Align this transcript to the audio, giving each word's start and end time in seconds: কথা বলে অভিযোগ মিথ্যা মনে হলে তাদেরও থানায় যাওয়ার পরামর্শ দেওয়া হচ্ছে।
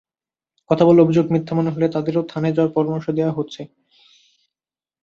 কথা 0.69 0.83
বলে 0.85 0.99
অভিযোগ 1.01 1.25
মিথ্যা 1.33 1.53
মনে 1.55 1.73
হলে 1.73 1.87
তাদেরও 1.89 2.29
থানায় 2.31 2.55
যাওয়ার 2.55 2.75
পরামর্শ 2.75 3.05
দেওয়া 3.09 3.37
হচ্ছে। 3.37 3.61